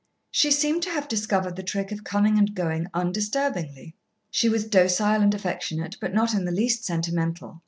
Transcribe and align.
She 0.31 0.49
seemed 0.49 0.81
to 0.81 0.89
have 0.89 1.07
discovered 1.07 1.55
the 1.57 1.61
trick 1.61 1.91
of 1.91 2.03
coming 2.03 2.39
and 2.39 2.55
going 2.55 2.87
undisturbingly. 2.91 3.93
She 4.31 4.49
was 4.49 4.65
docile 4.65 5.21
and 5.21 5.31
affectionate, 5.35 5.95
but 6.01 6.11
not 6.11 6.33
in 6.33 6.43
the 6.45 6.51
least 6.51 6.83
sentimental. 6.83 7.59